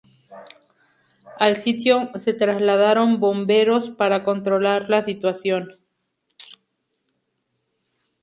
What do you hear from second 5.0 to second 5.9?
situación.